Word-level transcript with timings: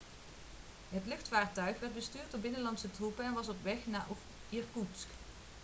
het 0.89 1.05
luchtvaarttuig 1.05 1.79
werd 1.79 1.93
bestuurd 1.93 2.31
door 2.31 2.39
binnenlandse 2.39 2.91
troepen 2.91 3.25
en 3.25 3.33
was 3.33 3.49
op 3.49 3.63
weg 3.63 3.77
naar 3.85 4.07
irkoetsk 4.49 5.07